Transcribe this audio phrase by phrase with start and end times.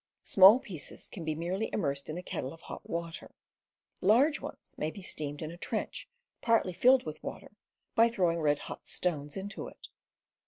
[0.23, 3.35] Small pieces can be merely immersed in a kettle of hot water;
[4.01, 6.09] large ones may be steamed in a trench
[6.41, 7.51] partly filled with water,
[7.93, 9.89] by throwing red hot stones into it.